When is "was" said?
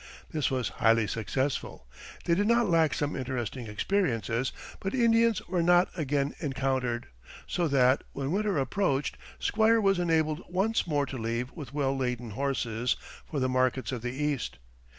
0.49-0.69, 9.79-9.99